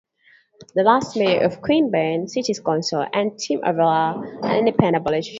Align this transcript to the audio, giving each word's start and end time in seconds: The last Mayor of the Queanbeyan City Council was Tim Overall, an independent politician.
The 0.73 0.81
last 0.81 1.15
Mayor 1.15 1.45
of 1.45 1.51
the 1.51 1.61
Queanbeyan 1.61 2.27
City 2.27 2.55
Council 2.55 3.05
was 3.13 3.45
Tim 3.45 3.59
Overall, 3.63 4.23
an 4.43 4.57
independent 4.57 5.05
politician. 5.05 5.29